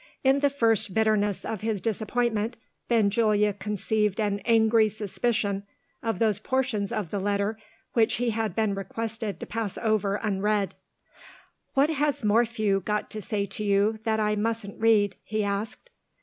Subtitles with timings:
[0.23, 2.55] In the first bitterness of his disappointment,
[2.87, 5.61] Benjulia conceived an angry suspicion
[6.01, 7.59] of those portions of the letter
[7.93, 10.73] which he had been requested to pass over unread.
[11.75, 15.91] "What has Morphew got to say to you that I mustn't read?" he asked.